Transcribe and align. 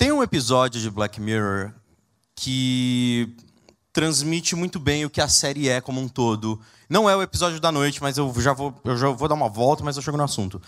Tem 0.00 0.10
um 0.10 0.22
episódio 0.22 0.80
de 0.80 0.88
Black 0.88 1.20
Mirror 1.20 1.74
que 2.34 3.36
transmite 3.92 4.56
muito 4.56 4.80
bem 4.80 5.04
o 5.04 5.10
que 5.10 5.20
a 5.20 5.28
série 5.28 5.68
é 5.68 5.78
como 5.78 6.00
um 6.00 6.08
todo. 6.08 6.58
Não 6.88 7.08
é 7.08 7.14
o 7.14 7.20
episódio 7.20 7.60
da 7.60 7.70
noite, 7.70 8.00
mas 8.00 8.16
eu 8.16 8.34
já 8.40 8.54
vou, 8.54 8.74
eu 8.82 8.96
já 8.96 9.10
vou 9.10 9.28
dar 9.28 9.34
uma 9.34 9.50
volta, 9.50 9.84
mas 9.84 9.96
eu 9.96 10.02
chego 10.02 10.16
no 10.16 10.24
assunto. 10.24 10.58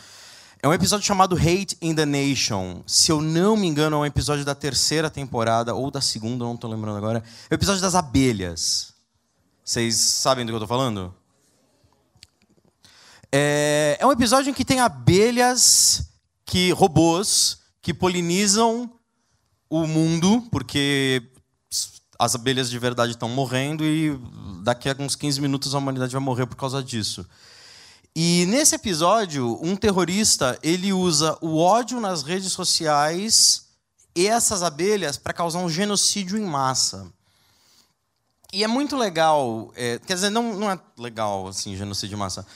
É 0.63 0.69
um 0.69 0.75
episódio 0.75 1.07
chamado 1.07 1.35
Hate 1.35 1.79
in 1.81 1.95
the 1.95 2.05
Nation. 2.05 2.83
Se 2.87 3.11
eu 3.11 3.23
não 3.23 3.57
me 3.57 3.67
engano, 3.67 3.97
é 3.97 3.99
um 4.01 4.05
episódio 4.05 4.45
da 4.45 4.55
terceira 4.55 5.09
temporada, 5.09 5.75
ou 5.75 5.91
da 5.91 6.03
segunda, 6.03 6.45
não 6.45 6.55
estou 6.55 6.71
lembrando 6.71 6.99
agora. 6.99 7.25
É 7.49 7.55
o 7.55 7.57
episódio 7.57 7.81
das 7.81 7.95
abelhas. 7.95 8.93
Vocês 9.65 9.97
sabem 9.97 10.45
do 10.45 10.51
que 10.51 10.57
eu 10.57 10.63
estou 10.63 10.69
falando? 10.69 11.15
É, 13.33 13.97
é 13.99 14.07
um 14.07 14.13
episódio 14.13 14.51
em 14.51 14.55
que 14.55 14.63
tem 14.63 14.79
abelhas, 14.79 16.07
que 16.45 16.71
robôs, 16.73 17.63
que 17.81 17.95
polinizam 17.95 18.93
o 19.73 19.87
mundo, 19.87 20.47
porque 20.51 21.23
as 22.19 22.35
abelhas 22.35 22.69
de 22.69 22.79
verdade 22.79 23.13
estão 23.13 23.27
morrendo 23.27 23.83
e 23.87 24.21
daqui 24.63 24.87
a 24.87 24.95
uns 24.99 25.17
15 25.17 25.41
minutos 25.41 25.75
a 25.75 25.79
humanidade 25.79 26.13
vai 26.13 26.21
morrer 26.21 26.45
por 26.45 26.57
causa 26.57 26.83
disso. 26.83 27.27
E 28.15 28.45
nesse 28.47 28.75
episódio, 28.75 29.59
um 29.63 29.75
terrorista, 29.75 30.59
ele 30.63 30.93
usa 30.93 31.39
o 31.41 31.57
ódio 31.57 31.99
nas 32.01 32.23
redes 32.23 32.53
sociais 32.53 33.69
e 34.15 34.27
essas 34.27 34.63
abelhas 34.63 35.17
para 35.17 35.33
causar 35.33 35.61
um 35.61 35.71
genocídio 35.71 36.37
em 36.37 36.45
massa. 36.45 37.11
E 38.53 38.63
é 38.63 38.67
muito 38.67 38.95
legal, 38.95 39.73
é, 39.75 39.99
quer 40.01 40.13
dizer, 40.13 40.29
não, 40.29 40.53
não 40.53 40.71
é 40.71 40.79
legal 40.99 41.49
assim, 41.49 41.75
genocídio 41.75 42.17
em 42.17 42.19
massa. 42.19 42.47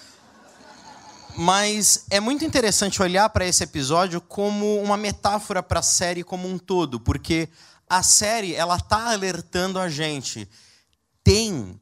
Mas 1.39 2.07
é 2.09 2.19
muito 2.19 2.47
interessante 2.47 3.03
olhar 3.03 3.29
para 3.29 3.47
esse 3.47 3.63
episódio 3.63 4.23
como 4.23 4.81
uma 4.81 4.97
metáfora 4.97 5.63
para 5.63 5.81
a 5.81 5.83
série 5.83 6.25
como 6.25 6.49
um 6.49 6.57
todo, 6.57 6.99
porque 6.99 7.51
a 7.87 8.03
série 8.03 8.55
ela 8.55 8.77
está 8.77 9.13
alertando 9.13 9.79
a 9.79 9.87
gente. 9.87 10.49
Tem 11.23 11.79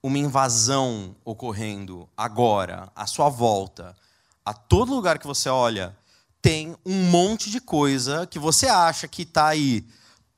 uma 0.00 0.18
invasão 0.18 1.16
ocorrendo 1.24 2.08
agora, 2.16 2.92
à 2.94 3.04
sua 3.04 3.28
volta. 3.28 3.96
A 4.44 4.54
todo 4.54 4.94
lugar 4.94 5.18
que 5.18 5.26
você 5.26 5.48
olha, 5.48 5.96
tem 6.40 6.76
um 6.86 7.10
monte 7.10 7.50
de 7.50 7.60
coisa 7.60 8.24
que 8.24 8.38
você 8.38 8.68
acha 8.68 9.08
que 9.08 9.22
está 9.22 9.48
aí 9.48 9.84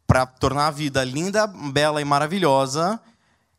para 0.07 0.25
tornar 0.25 0.69
a 0.69 0.71
vida 0.71 1.05
linda, 1.05 1.47
bela 1.47 2.01
e 2.01 2.05
maravilhosa. 2.05 2.99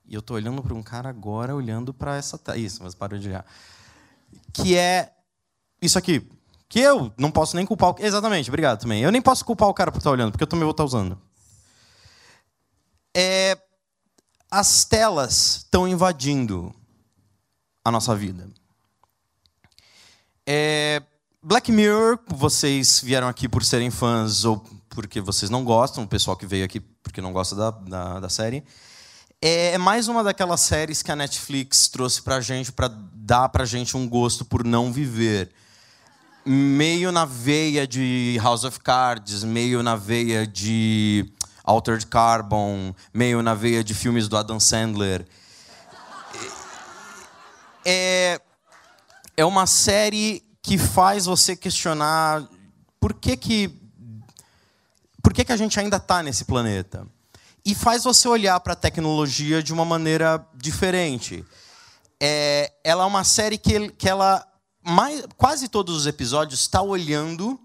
E 0.07 0.15
eu 0.15 0.19
estou 0.19 0.35
olhando 0.35 0.63
para 0.63 0.73
um 0.73 0.81
cara 0.81 1.09
agora, 1.09 1.55
olhando 1.55 1.93
para 1.93 2.17
essa. 2.17 2.39
Isso, 2.57 2.81
mas 2.81 2.95
parou 2.95 3.19
de 3.19 3.27
olhar 3.27 3.45
que 4.55 4.77
é 4.77 5.11
isso 5.81 5.97
aqui. 5.97 6.27
Que 6.69 6.79
eu 6.79 7.13
não 7.17 7.29
posso 7.29 7.55
nem 7.55 7.65
culpar 7.65 7.91
o... 7.91 7.95
Exatamente, 7.99 8.49
obrigado 8.49 8.79
também. 8.79 9.01
Eu 9.01 9.11
nem 9.11 9.21
posso 9.21 9.43
culpar 9.45 9.67
o 9.67 9.73
cara 9.73 9.91
por 9.91 9.97
estar 9.97 10.11
olhando, 10.11 10.31
porque 10.31 10.43
eu 10.43 10.47
também 10.47 10.63
vou 10.63 10.71
estar 10.71 10.83
usando. 10.83 11.19
É... 13.15 13.57
As 14.49 14.85
telas 14.85 15.57
estão 15.57 15.87
invadindo 15.87 16.73
a 17.83 17.91
nossa 17.91 18.15
vida. 18.15 18.47
É... 20.45 21.01
Black 21.43 21.71
Mirror, 21.71 22.19
vocês 22.27 23.01
vieram 23.01 23.27
aqui 23.27 23.47
por 23.47 23.63
serem 23.63 23.91
fãs 23.91 24.45
ou 24.45 24.57
porque 24.89 25.21
vocês 25.21 25.51
não 25.51 25.63
gostam, 25.63 26.03
o 26.03 26.07
pessoal 26.07 26.35
que 26.35 26.45
veio 26.45 26.65
aqui 26.65 26.79
porque 26.79 27.21
não 27.21 27.33
gosta 27.33 27.55
da, 27.55 27.71
da, 27.71 28.19
da 28.21 28.29
série. 28.29 28.63
É, 29.47 29.73
é 29.73 29.77
mais 29.77 30.07
uma 30.07 30.23
daquelas 30.23 30.61
séries 30.61 31.03
que 31.03 31.11
a 31.11 31.15
Netflix 31.15 31.87
trouxe 31.87 32.19
pra 32.19 32.41
gente 32.41 32.71
para 32.71 32.89
dar 33.13 33.47
pra 33.49 33.63
gente 33.63 33.95
um 33.95 34.09
gosto 34.09 34.43
por 34.43 34.63
não 34.63 34.91
viver. 34.91 35.51
Meio 36.43 37.11
na 37.11 37.25
veia 37.25 37.85
de 37.85 38.39
House 38.41 38.63
of 38.63 38.79
Cards, 38.79 39.43
meio 39.43 39.83
na 39.83 39.95
veia 39.95 40.47
de 40.47 41.31
Altered 41.63 42.07
Carbon, 42.07 42.95
meio 43.13 43.43
na 43.43 43.53
veia 43.53 43.83
de 43.83 43.93
filmes 43.93 44.27
do 44.27 44.35
Adam 44.35 44.59
Sandler. 44.59 45.27
É, 47.85 48.41
é 49.37 49.45
uma 49.45 49.67
série 49.67 50.43
que 50.59 50.75
faz 50.75 51.27
você 51.27 51.55
questionar 51.55 52.49
por 52.99 53.13
que 53.13 53.37
que, 53.37 53.79
por 55.21 55.31
que, 55.31 55.45
que 55.45 55.51
a 55.51 55.57
gente 55.57 55.79
ainda 55.79 55.97
está 55.97 56.23
nesse 56.23 56.45
planeta 56.45 57.05
e 57.65 57.73
faz 57.73 58.03
você 58.03 58.27
olhar 58.27 58.59
para 58.59 58.73
a 58.73 58.75
tecnologia 58.75 59.63
de 59.63 59.73
uma 59.73 59.83
maneira 59.83 60.45
diferente. 60.53 61.43
É, 62.21 62.71
ela 62.83 63.03
é 63.03 63.07
uma 63.07 63.23
série 63.23 63.57
que, 63.57 63.89
que 63.91 64.07
ela 64.07 64.45
mais, 64.83 65.25
quase 65.35 65.67
todos 65.67 65.95
os 65.95 66.05
episódios 66.05 66.61
está 66.61 66.81
olhando 66.81 67.59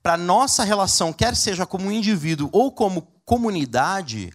para 0.00 0.16
nossa 0.16 0.62
relação, 0.62 1.12
quer 1.12 1.34
seja 1.34 1.66
como 1.66 1.90
indivíduo 1.90 2.48
ou 2.52 2.70
como 2.70 3.02
comunidade, 3.24 4.32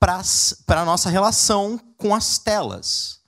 para 0.00 0.80
a 0.80 0.84
nossa 0.84 1.10
relação 1.10 1.78
com 1.96 2.14
as 2.14 2.38
telas. 2.38 3.20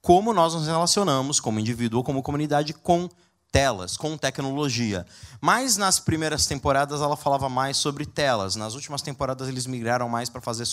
Como 0.00 0.32
nós 0.32 0.54
nos 0.54 0.66
relacionamos 0.66 1.40
como 1.40 1.58
indivíduo 1.58 1.98
ou 1.98 2.04
como 2.04 2.22
comunidade 2.22 2.72
com 2.72 3.08
telas, 3.54 3.96
com 3.96 4.16
tecnologia. 4.18 5.06
Mas 5.40 5.76
nas 5.76 6.00
primeiras 6.00 6.44
temporadas 6.44 7.00
ela 7.00 7.16
falava 7.16 7.48
mais 7.48 7.76
sobre 7.76 8.04
telas. 8.04 8.56
Nas 8.56 8.74
últimas 8.74 9.00
temporadas 9.00 9.46
eles 9.46 9.64
migraram 9.64 10.08
mais 10.08 10.28
para 10.28 10.40
fazer 10.40 10.64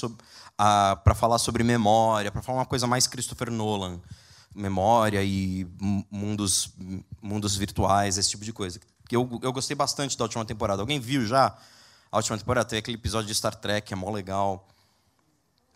para 0.58 1.14
falar 1.14 1.38
sobre 1.38 1.64
memória, 1.64 2.32
para 2.32 2.42
falar 2.42 2.58
uma 2.58 2.66
coisa 2.66 2.88
mais 2.88 3.06
Christopher 3.06 3.52
Nolan, 3.52 4.02
memória 4.56 5.24
e 5.24 5.68
mundos 6.10 6.74
mundos 7.22 7.56
virtuais, 7.56 8.18
esse 8.18 8.32
tipo 8.32 8.44
de 8.44 8.52
coisa. 8.52 8.80
Eu, 9.12 9.40
eu 9.44 9.54
gostei 9.54 9.76
bastante 9.76 10.18
da 10.18 10.24
última 10.24 10.44
temporada. 10.44 10.82
Alguém 10.82 11.00
viu 11.00 11.24
já 11.24 11.56
a 12.12 12.18
última 12.18 12.36
temporada? 12.36 12.68
Teve 12.68 12.80
aquele 12.80 12.98
episódio 12.98 13.28
de 13.28 13.36
Star 13.36 13.54
Trek, 13.54 13.94
é 13.94 13.96
mó 13.96 14.10
legal. 14.10 14.68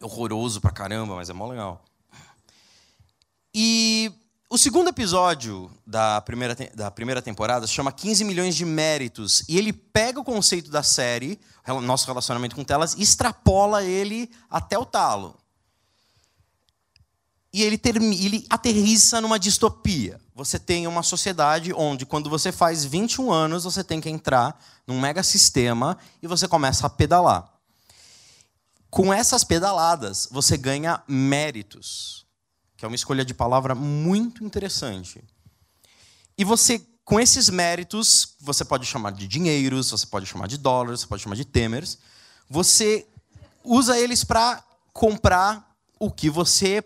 Horroroso 0.02 0.60
pra 0.60 0.72
caramba, 0.72 1.16
mas 1.16 1.30
é 1.30 1.34
mó 1.34 1.48
legal. 1.48 1.86
E 3.54 4.12
o 4.48 4.58
segundo 4.58 4.90
episódio 4.90 5.72
da 5.86 6.22
primeira, 6.22 6.56
da 6.76 6.92
primeira 6.92 7.22
temporada 7.22 7.66
chama 7.66 7.92
15 7.92 8.24
milhões 8.24 8.56
de 8.56 8.64
méritos. 8.64 9.44
E 9.50 9.58
ele 9.58 9.74
pega 9.74 10.20
o 10.20 10.24
conceito 10.24 10.70
da 10.70 10.84
série, 10.84 11.40
nosso 11.82 12.06
relacionamento 12.06 12.56
com 12.56 12.64
telas, 12.64 12.94
e 12.94 13.02
extrapola 13.02 13.84
ele 13.84 14.30
até 14.50 14.78
o 14.78 14.86
talo. 14.86 15.36
E 17.52 17.64
ele, 17.64 17.82
ele 17.84 18.46
aterriza 18.50 19.20
numa 19.20 19.40
distopia. 19.40 20.22
Você 20.36 20.60
tem 20.60 20.86
uma 20.86 21.02
sociedade 21.02 21.74
onde, 21.74 22.06
quando 22.06 22.30
você 22.30 22.52
faz 22.52 22.86
21 22.86 23.32
anos, 23.32 23.64
você 23.64 23.84
tem 23.84 24.00
que 24.00 24.10
entrar 24.10 24.62
num 24.86 25.00
mega 25.00 25.24
sistema 25.24 25.98
e 26.22 26.28
você 26.28 26.48
começa 26.48 26.86
a 26.86 26.90
pedalar. 26.90 27.52
Com 28.92 29.12
essas 29.14 29.44
pedaladas, 29.44 30.28
você 30.32 30.56
ganha 30.56 31.02
méritos 31.08 32.25
é 32.86 32.88
uma 32.88 32.96
escolha 32.96 33.26
de 33.26 33.34
palavra 33.34 33.76
muito 33.76 34.44
interessante. 34.44 35.24
E 36.38 36.44
você, 36.44 36.80
com 37.04 37.20
esses 37.20 37.50
méritos, 37.50 38.36
você 38.40 38.64
pode 38.64 38.86
chamar 38.86 39.12
de 39.12 39.28
dinheiros, 39.28 39.90
você 39.90 40.06
pode 40.06 40.26
chamar 40.26 40.48
de 40.48 40.58
dólares, 40.58 41.02
você 41.02 41.08
pode 41.08 41.24
chamar 41.24 41.36
de 41.36 41.46
temers, 41.46 41.98
você 42.50 43.08
usa 43.64 43.98
eles 44.00 44.24
para 44.24 44.64
comprar 44.94 45.76
o 46.00 46.12
que 46.12 46.30
você 46.30 46.84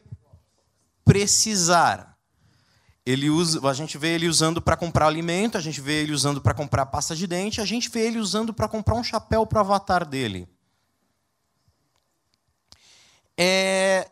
precisar. 1.04 2.18
Ele 3.06 3.30
usa, 3.30 3.68
a 3.68 3.74
gente 3.74 3.98
vê 3.98 4.10
ele 4.10 4.28
usando 4.28 4.62
para 4.62 4.78
comprar 4.78 5.08
alimento, 5.08 5.58
a 5.58 5.62
gente 5.62 5.82
vê 5.82 6.04
ele 6.04 6.14
usando 6.14 6.40
para 6.40 6.54
comprar 6.54 6.86
pasta 6.86 7.16
de 7.16 7.26
dente, 7.26 7.60
a 7.60 7.66
gente 7.66 7.90
vê 7.90 8.06
ele 8.06 8.20
usando 8.20 8.54
para 8.54 8.68
comprar 8.68 8.96
um 8.96 9.04
chapéu 9.04 9.46
para 9.46 9.58
o 9.58 9.62
avatar 9.62 10.06
dele. 10.06 10.48
É, 13.36 14.12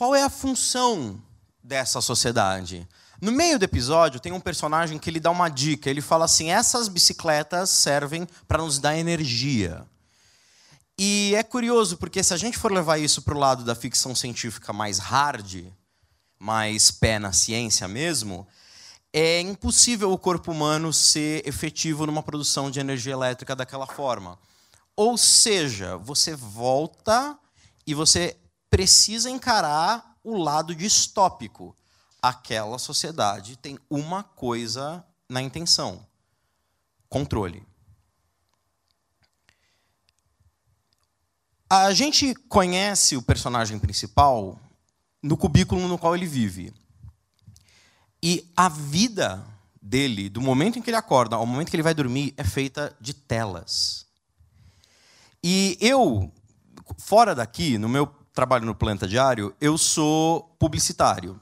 qual 0.00 0.14
é 0.14 0.22
a 0.22 0.30
função 0.30 1.22
dessa 1.62 2.00
sociedade? 2.00 2.88
No 3.20 3.30
meio 3.30 3.58
do 3.58 3.66
episódio, 3.66 4.18
tem 4.18 4.32
um 4.32 4.40
personagem 4.40 4.98
que 4.98 5.10
ele 5.10 5.20
dá 5.20 5.30
uma 5.30 5.50
dica. 5.50 5.90
Ele 5.90 6.00
fala 6.00 6.24
assim: 6.24 6.50
essas 6.50 6.88
bicicletas 6.88 7.68
servem 7.68 8.26
para 8.48 8.62
nos 8.62 8.78
dar 8.78 8.96
energia. 8.96 9.86
E 10.98 11.34
é 11.36 11.42
curioso, 11.42 11.98
porque 11.98 12.22
se 12.22 12.32
a 12.32 12.38
gente 12.38 12.56
for 12.56 12.72
levar 12.72 12.96
isso 12.96 13.20
para 13.20 13.34
o 13.34 13.38
lado 13.38 13.62
da 13.62 13.74
ficção 13.74 14.14
científica 14.14 14.72
mais 14.72 14.96
hard, 14.96 15.66
mais 16.38 16.90
pé 16.90 17.18
na 17.18 17.34
ciência 17.34 17.86
mesmo, 17.86 18.48
é 19.12 19.42
impossível 19.42 20.10
o 20.10 20.16
corpo 20.16 20.50
humano 20.50 20.94
ser 20.94 21.46
efetivo 21.46 22.06
numa 22.06 22.22
produção 22.22 22.70
de 22.70 22.80
energia 22.80 23.12
elétrica 23.12 23.54
daquela 23.54 23.86
forma. 23.86 24.38
Ou 24.96 25.18
seja, 25.18 25.98
você 25.98 26.34
volta 26.34 27.38
e 27.86 27.92
você 27.92 28.38
precisa 28.70 29.28
encarar 29.28 30.16
o 30.22 30.36
lado 30.36 30.74
distópico. 30.74 31.76
Aquela 32.22 32.78
sociedade 32.78 33.56
tem 33.56 33.78
uma 33.90 34.22
coisa 34.22 35.04
na 35.28 35.42
intenção: 35.42 36.06
controle. 37.08 37.66
A 41.68 41.92
gente 41.92 42.34
conhece 42.48 43.16
o 43.16 43.22
personagem 43.22 43.78
principal 43.78 44.58
no 45.22 45.36
cubículo 45.36 45.86
no 45.86 45.98
qual 45.98 46.16
ele 46.16 46.26
vive. 46.26 46.72
E 48.22 48.50
a 48.56 48.68
vida 48.68 49.46
dele, 49.80 50.28
do 50.28 50.40
momento 50.40 50.78
em 50.78 50.82
que 50.82 50.90
ele 50.90 50.96
acorda 50.96 51.36
ao 51.36 51.46
momento 51.46 51.70
que 51.70 51.76
ele 51.76 51.82
vai 51.82 51.94
dormir, 51.94 52.34
é 52.36 52.44
feita 52.44 52.94
de 53.00 53.14
telas. 53.14 54.04
E 55.42 55.78
eu, 55.80 56.30
fora 56.98 57.34
daqui, 57.34 57.78
no 57.78 57.88
meu 57.88 58.06
trabalho 58.32 58.64
no 58.64 58.74
Planta 58.74 59.06
Diário, 59.06 59.54
eu 59.60 59.76
sou 59.76 60.54
publicitário. 60.58 61.40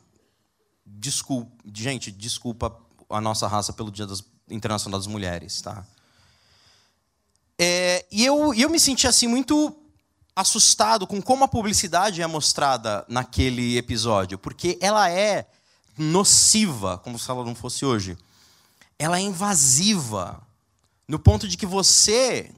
Desculpa, 0.85 1.50
gente, 1.73 2.11
desculpa 2.11 2.76
a 3.08 3.20
nossa 3.20 3.46
raça 3.46 3.73
pelo 3.73 3.90
Dia 3.90 4.06
das, 4.06 4.23
Internacional 4.50 4.99
das 4.99 5.06
Mulheres, 5.06 5.61
tá? 5.61 5.85
É, 7.58 8.06
e 8.11 8.25
eu, 8.25 8.55
eu 8.55 8.70
me 8.70 8.79
senti 8.79 9.06
assim 9.06 9.26
muito 9.26 9.76
assustado 10.35 11.06
com 11.06 11.20
como 11.20 11.44
a 11.44 11.49
publicidade 11.49 12.23
é 12.23 12.26
mostrada 12.26 13.05
naquele 13.08 13.76
episódio, 13.76 14.38
porque 14.38 14.79
ela 14.81 15.11
é 15.11 15.49
nociva, 15.96 16.96
como 16.99 17.19
se 17.19 17.29
ela 17.29 17.44
não 17.44 17.56
fosse 17.56 17.84
hoje. 17.84 18.17
Ela 18.96 19.19
é 19.19 19.23
invasiva, 19.23 20.41
no 21.08 21.19
ponto 21.19 21.49
de 21.49 21.56
que 21.56 21.67
você, 21.67 22.52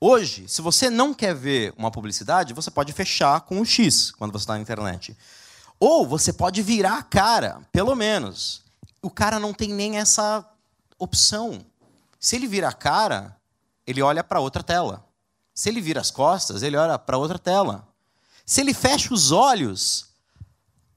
hoje, 0.00 0.48
se 0.48 0.62
você 0.62 0.88
não 0.90 1.12
quer 1.14 1.34
ver 1.34 1.72
uma 1.76 1.90
publicidade, 1.90 2.54
você 2.54 2.70
pode 2.70 2.92
fechar 2.92 3.40
com 3.42 3.60
o 3.60 3.64
X 3.64 4.10
quando 4.10 4.32
você 4.32 4.42
está 4.42 4.54
na 4.54 4.60
internet. 4.60 5.16
Ou 5.80 6.06
você 6.06 6.32
pode 6.32 6.62
virar 6.62 6.98
a 6.98 7.02
cara, 7.02 7.60
pelo 7.72 7.94
menos. 7.94 8.62
O 9.00 9.10
cara 9.10 9.38
não 9.38 9.54
tem 9.54 9.72
nem 9.72 9.98
essa 9.98 10.44
opção. 10.98 11.64
Se 12.18 12.36
ele 12.36 12.48
vira 12.48 12.68
a 12.68 12.72
cara, 12.72 13.36
ele 13.86 14.02
olha 14.02 14.24
para 14.24 14.40
outra 14.40 14.62
tela. 14.62 15.04
Se 15.54 15.68
ele 15.68 15.80
vira 15.80 16.00
as 16.00 16.10
costas, 16.10 16.62
ele 16.62 16.76
olha 16.76 16.98
para 16.98 17.16
outra 17.16 17.38
tela. 17.38 17.86
Se 18.44 18.60
ele 18.60 18.74
fecha 18.74 19.12
os 19.12 19.30
olhos, 19.30 20.08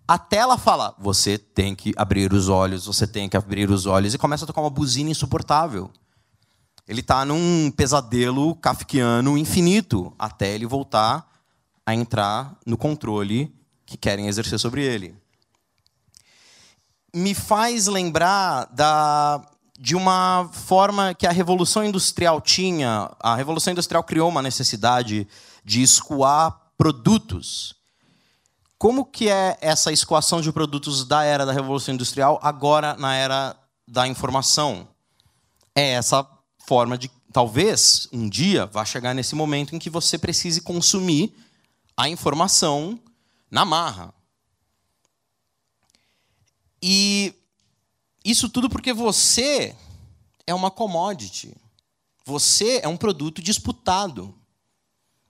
a 0.08 0.18
tela 0.18 0.58
fala: 0.58 0.96
você 0.98 1.38
tem 1.38 1.76
que 1.76 1.94
abrir 1.96 2.34
os 2.34 2.50
olhos, 2.50 2.86
você 2.86 3.06
tem 3.06 3.30
que 3.30 3.38
abrir 3.38 3.70
os 3.70 3.86
olhos, 3.86 4.14
e 4.14 4.18
começa 4.18 4.44
a 4.44 4.48
tocar 4.48 4.62
uma 4.62 4.70
buzina 4.70 5.10
insuportável. 5.10 5.92
Ele 6.92 7.00
está 7.00 7.24
num 7.24 7.72
pesadelo 7.72 8.54
kafkiano 8.54 9.38
infinito, 9.38 10.14
até 10.20 10.54
ele 10.54 10.66
voltar 10.66 11.26
a 11.86 11.96
entrar 11.96 12.58
no 12.66 12.76
controle 12.76 13.50
que 13.86 13.96
querem 13.96 14.28
exercer 14.28 14.60
sobre 14.60 14.84
ele. 14.84 15.16
Me 17.16 17.34
faz 17.34 17.88
lembrar 17.88 18.66
da 18.74 19.42
de 19.80 19.96
uma 19.96 20.50
forma 20.52 21.14
que 21.14 21.26
a 21.26 21.32
Revolução 21.32 21.82
Industrial 21.82 22.42
tinha. 22.42 23.10
A 23.22 23.36
Revolução 23.38 23.72
Industrial 23.72 24.04
criou 24.04 24.28
uma 24.28 24.42
necessidade 24.42 25.26
de 25.64 25.82
escoar 25.82 26.60
produtos. 26.78 27.74
Como 28.78 29.06
que 29.06 29.30
é 29.30 29.58
essa 29.62 29.94
escoação 29.94 30.42
de 30.42 30.52
produtos 30.52 31.06
da 31.06 31.24
era 31.24 31.46
da 31.46 31.54
Revolução 31.54 31.94
Industrial 31.94 32.38
agora 32.44 32.96
na 32.96 33.16
era 33.16 33.56
da 33.88 34.06
informação? 34.10 34.90
É 35.74 35.92
essa 35.92 36.28
forma 36.66 36.98
de 36.98 37.10
talvez 37.32 38.08
um 38.12 38.28
dia 38.28 38.66
vá 38.66 38.84
chegar 38.86 39.14
nesse 39.14 39.36
momento 39.36 39.76
em 39.76 39.80
que 39.80 39.90
você 39.90 40.18
precise 40.18 40.62
consumir 40.62 41.34
a 41.96 42.10
informação 42.10 43.00
na 43.50 43.66
marra. 43.66 44.14
E 46.82 47.34
isso 48.24 48.50
tudo 48.50 48.70
porque 48.70 48.94
você 48.94 49.76
é 50.48 50.54
uma 50.54 50.72
commodity. 50.72 51.56
Você 52.26 52.80
é 52.84 52.88
um 52.88 52.98
produto 52.98 53.42
disputado. 53.42 54.34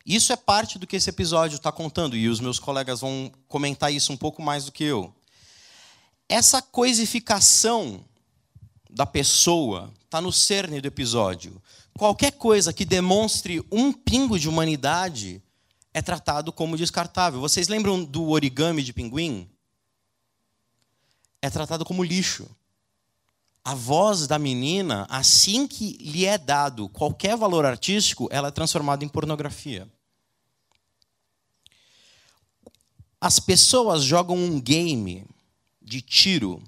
Isso 0.05 0.33
é 0.33 0.35
parte 0.35 0.79
do 0.79 0.87
que 0.87 0.95
esse 0.95 1.09
episódio 1.09 1.57
está 1.57 1.71
contando, 1.71 2.17
e 2.17 2.27
os 2.27 2.39
meus 2.39 2.59
colegas 2.59 3.01
vão 3.01 3.31
comentar 3.47 3.93
isso 3.93 4.11
um 4.11 4.17
pouco 4.17 4.41
mais 4.41 4.65
do 4.65 4.71
que 4.71 4.83
eu. 4.83 5.13
Essa 6.27 6.61
coisificação 6.61 8.03
da 8.91 9.05
pessoa 9.05 9.91
está 10.05 10.19
no 10.21 10.31
cerne 10.31 10.81
do 10.81 10.87
episódio. 10.87 11.61
Qualquer 11.97 12.31
coisa 12.33 12.73
que 12.73 12.85
demonstre 12.85 13.65
um 13.71 13.91
pingo 13.93 14.37
de 14.37 14.49
humanidade 14.49 15.41
é 15.93 16.01
tratado 16.01 16.51
como 16.51 16.77
descartável. 16.77 17.39
Vocês 17.39 17.67
lembram 17.67 18.03
do 18.03 18.29
origami 18.29 18.83
de 18.83 18.93
pinguim? 18.93 19.49
É 21.41 21.49
tratado 21.49 21.83
como 21.85 22.03
lixo 22.03 22.49
a 23.63 23.75
voz 23.75 24.27
da 24.27 24.39
menina, 24.39 25.05
assim 25.09 25.67
que 25.67 25.93
lhe 25.97 26.25
é 26.25 26.37
dado 26.37 26.89
qualquer 26.89 27.37
valor 27.37 27.65
artístico, 27.65 28.27
ela 28.31 28.47
é 28.47 28.51
transformada 28.51 29.05
em 29.05 29.07
pornografia. 29.07 29.87
As 33.19 33.39
pessoas 33.39 34.03
jogam 34.03 34.35
um 34.35 34.59
game 34.59 35.25
de 35.79 36.01
tiro. 36.01 36.61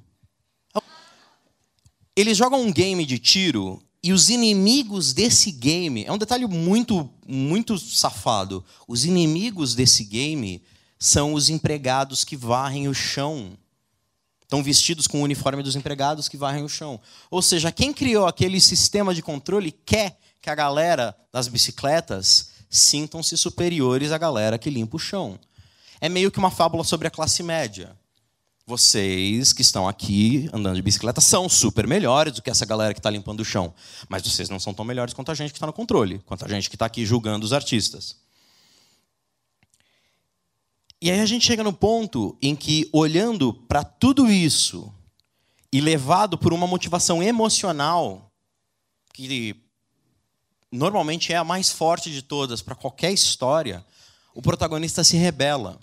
Eles 2.16 2.38
jogam 2.38 2.62
um 2.62 2.72
game 2.72 3.06
de 3.06 3.18
tiro 3.18 3.82
e 4.04 4.12
os 4.12 4.30
inimigos 4.30 5.14
desse 5.14 5.52
game, 5.52 6.04
é 6.06 6.12
um 6.12 6.18
detalhe 6.18 6.46
muito 6.46 7.10
muito 7.28 7.78
safado. 7.78 8.64
Os 8.88 9.06
inimigos 9.06 9.76
desse 9.76 10.04
game 10.04 10.62
são 11.00 11.34
os 11.34 11.50
empregados 11.50 12.24
que 12.24 12.36
varrem 12.36 12.88
o 12.88 12.94
chão 12.94 13.58
Estão 14.54 14.62
vestidos 14.62 15.08
com 15.08 15.20
o 15.20 15.24
uniforme 15.24 15.64
dos 15.64 15.76
empregados 15.76 16.30
que 16.30 16.38
varrem 16.38 16.64
o 16.64 16.70
chão. 16.70 17.02
Ou 17.32 17.42
seja, 17.42 17.72
quem 17.72 17.92
criou 17.92 18.28
aquele 18.28 18.62
sistema 18.62 19.12
de 19.12 19.24
controle 19.24 19.72
quer 19.72 20.20
que 20.40 20.48
a 20.48 20.54
galera 20.54 21.18
das 21.32 21.48
bicicletas 21.48 22.52
sintam-se 22.70 23.36
superiores 23.36 24.12
à 24.12 24.18
galera 24.20 24.60
que 24.60 24.70
limpa 24.70 24.98
o 24.98 25.00
chão. 25.00 25.40
É 26.00 26.08
meio 26.08 26.30
que 26.30 26.38
uma 26.38 26.52
fábula 26.52 26.84
sobre 26.84 27.08
a 27.08 27.10
classe 27.10 27.42
média. 27.42 27.98
Vocês 28.66 29.52
que 29.52 29.62
estão 29.62 29.88
aqui 29.88 30.50
andando 30.54 30.76
de 30.76 30.82
bicicleta 30.82 31.20
são 31.20 31.50
super 31.50 31.86
melhores 31.86 32.34
do 32.34 32.42
que 32.42 32.50
essa 32.50 32.66
galera 32.66 32.94
que 32.94 33.00
está 33.00 33.10
limpando 33.10 33.42
o 33.42 33.46
chão. 33.46 33.74
Mas 34.08 34.24
vocês 34.24 34.48
não 34.48 34.60
são 34.60 34.74
tão 34.74 34.86
melhores 34.86 35.14
quanto 35.14 35.32
a 35.32 35.36
gente 35.36 35.52
que 35.52 35.58
está 35.58 35.68
no 35.68 35.74
controle, 35.74 36.20
quanto 36.20 36.46
a 36.46 36.48
gente 36.48 36.70
que 36.70 36.76
está 36.76 36.86
aqui 36.86 37.06
julgando 37.06 37.46
os 37.46 37.52
artistas. 37.52 38.16
E 41.02 41.12
aí 41.12 41.20
a 41.20 41.26
gente 41.26 41.46
chega 41.46 41.62
no 41.62 41.74
ponto 41.74 42.38
em 42.42 42.56
que, 42.56 42.90
olhando 42.94 43.54
para 43.54 43.84
tudo 43.84 44.32
isso 44.32 44.94
e 45.70 45.82
levado 45.82 46.38
por 46.38 46.54
uma 46.54 46.66
motivação 46.66 47.22
emocional, 47.22 48.32
que 49.14 49.62
normalmente 50.72 51.34
é 51.34 51.36
a 51.36 51.44
mais 51.44 51.70
forte 51.70 52.10
de 52.10 52.22
todas 52.22 52.62
para 52.62 52.76
qualquer 52.76 53.12
história, 53.12 53.86
o 54.34 54.42
protagonista 54.42 55.04
se 55.04 55.18
rebela. 55.18 55.78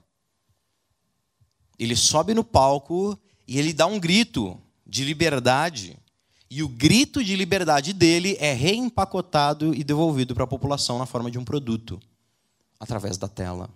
Ele 1.81 1.97
sobe 1.97 2.35
no 2.35 2.45
palco 2.45 3.19
e 3.49 3.59
ele 3.59 3.73
dá 3.73 3.87
um 3.87 3.99
grito 3.99 4.61
de 4.87 5.03
liberdade. 5.03 5.97
E 6.51 6.63
o 6.63 6.69
grito 6.69 7.25
de 7.25 7.35
liberdade 7.35 7.95
dele 7.95 8.37
é 8.39 8.53
reempacotado 8.53 9.75
e 9.75 9.83
devolvido 9.83 10.35
para 10.35 10.45
a 10.45 10.47
população 10.47 10.99
na 10.99 11.07
forma 11.07 11.31
de 11.31 11.39
um 11.39 11.45
produto, 11.45 11.99
através 12.79 13.17
da 13.17 13.29
tela. 13.29 13.71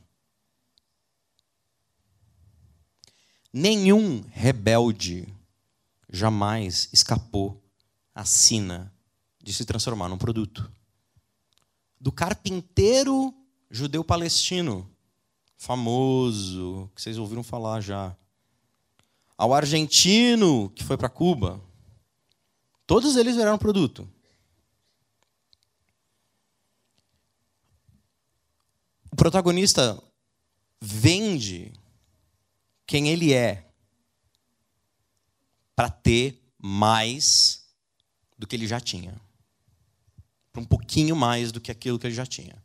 Nenhum 3.51 4.23
rebelde 4.33 5.27
jamais 6.11 6.91
escapou 6.93 7.63
à 8.15 8.27
sina 8.27 8.93
de 9.43 9.53
se 9.55 9.65
transformar 9.65 10.11
num 10.11 10.19
produto. 10.19 10.71
Do 11.99 12.13
carpinteiro 12.13 13.33
judeu 13.71 14.05
palestino, 14.05 14.94
famoso, 15.65 16.91
que 16.95 17.01
vocês 17.01 17.17
ouviram 17.17 17.43
falar 17.43 17.81
já, 17.81 18.15
ao 19.37 19.55
argentino 19.55 20.71
que 20.71 20.85
foi 20.85 20.97
para 20.97 21.09
Cuba, 21.09 21.61
todos 22.87 23.17
eles 23.17 23.35
viraram 23.35 23.59
produto. 23.59 24.09
O 29.11 29.17
protagonista 29.17 30.03
vende 30.81 31.73
quem 32.87 33.09
ele 33.09 33.33
é 33.33 33.73
para 35.75 35.89
ter 35.89 36.43
mais 36.59 37.65
do 38.37 38.47
que 38.47 38.55
ele 38.55 38.67
já 38.67 38.81
tinha. 38.81 39.19
Para 40.53 40.63
um 40.63 40.65
pouquinho 40.67 41.17
mais 41.17 41.51
do 41.51 41.61
que 41.61 41.71
aquilo 41.71 41.99
que 41.99 42.07
ele 42.07 42.15
já 42.15 42.27
tinha. 42.27 42.64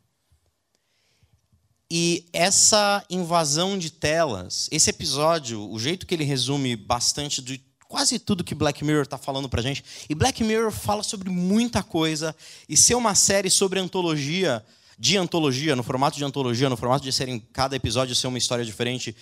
E 1.92 2.30
essa 2.32 3.04
invasão 3.10 3.78
de 3.78 3.90
telas, 3.90 4.68
esse 4.72 4.92
episódio, 4.92 5.68
o 5.72 5.80
jeito 5.80 6.06
que 6.06 6.14
ele 6.14 6.24
resume 6.24 6.76
bastante 6.76 7.42
de 7.42 7.60
quase 7.88 8.20
tudo 8.20 8.44
que 8.44 8.54
Black 8.54 8.86
Mirror 8.86 9.02
está 9.02 9.18
falando 9.18 9.50
para 9.50 9.64
gente. 9.64 9.84
E 10.08 10.14
Black 10.14 10.44
Mirror 10.44 10.72
fala 10.72 11.02
sobre 11.02 11.32
muita 11.32 11.82
coisa. 11.82 12.36
E 12.70 12.78
ser 12.78 12.94
uma 12.94 13.16
série 13.16 13.50
sobre 13.50 13.80
antologia, 13.80 14.64
de 15.00 15.18
antologia, 15.18 15.76
no 15.76 15.82
formato 15.82 16.18
de 16.18 16.24
antologia, 16.24 16.70
no 16.70 16.78
formato 16.78 17.04
de 17.04 17.12
ser 17.12 17.28
em 17.28 17.40
cada 17.40 17.76
episódio 17.76 18.14
ser 18.14 18.28
uma 18.28 18.38
história 18.38 18.64
diferente, 18.64 19.16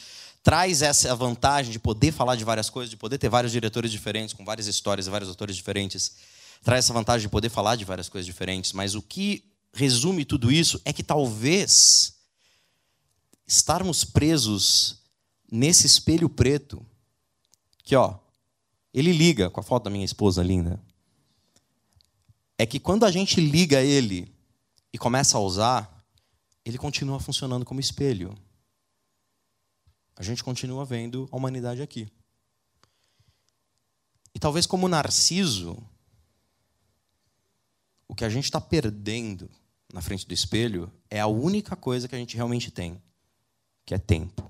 traz 0.44 0.82
essa 0.82 1.16
vantagem 1.16 1.72
de 1.72 1.80
poder 1.80 2.12
falar 2.12 2.36
de 2.36 2.44
várias 2.44 2.70
coisas, 2.70 2.90
de 2.90 2.98
poder 2.98 3.18
ter 3.18 3.30
vários 3.30 3.54
diretores 3.54 3.90
diferentes, 3.90 4.34
com 4.34 4.44
várias 4.44 4.68
histórias 4.68 5.08
e 5.08 5.10
vários 5.10 5.30
autores 5.30 5.56
diferentes. 5.56 6.14
Traz 6.62 6.84
essa 6.84 6.94
vantagem 6.94 7.22
de 7.22 7.30
poder 7.30 7.50
falar 7.50 7.78
de 7.78 7.86
várias 7.86 8.10
coisas 8.10 8.26
diferentes. 8.26 8.74
Mas 8.74 8.94
o 8.94 9.02
que 9.02 9.46
resume 9.74 10.26
tudo 10.26 10.52
isso 10.52 10.82
é 10.84 10.92
que 10.92 11.04
talvez 11.04 12.17
estarmos 13.48 14.04
presos 14.04 15.01
nesse 15.50 15.88
espelho 15.88 16.30
preto, 16.30 16.86
que 17.84 17.96
ó, 17.96 18.20
ele 18.94 19.13
liga 19.13 19.50
com 19.50 19.60
a 19.60 19.63
foto 19.63 19.86
da 19.86 19.89
minha 19.89 20.04
esposa 20.04 20.44
linda. 20.44 20.82
É 22.58 22.66
que 22.66 22.80
quando 22.80 23.06
a 23.06 23.12
gente 23.12 23.39
liga 23.39 23.82
ele 23.82 24.34
e 24.92 24.98
começa 24.98 25.38
a 25.38 25.42
usar, 25.42 26.06
ele 26.66 26.77
continua 26.77 27.20
funcionando 27.20 27.63
como 27.63 27.80
espelho. 27.80 28.38
A 30.16 30.24
gente 30.24 30.44
continua 30.44 30.84
vendo 30.84 31.30
a 31.32 31.38
humanidade 31.38 31.82
aqui. 31.82 32.12
E 34.34 34.39
talvez 34.39 34.66
como 34.66 34.88
Narciso, 34.88 35.82
o 38.08 38.16
que 38.16 38.25
a 38.25 38.30
gente 38.30 38.46
está 38.46 38.60
perdendo 38.60 39.50
na 39.94 40.01
frente 40.01 40.27
do 40.27 40.34
espelho 40.34 40.92
é 41.10 41.20
a 41.20 41.27
única 41.27 41.75
coisa 41.75 42.08
que 42.08 42.16
a 42.16 42.18
gente 42.18 42.36
realmente 42.36 42.72
tem, 42.72 43.01
que 43.88 43.96
é 43.96 43.98
tempo. 43.98 44.44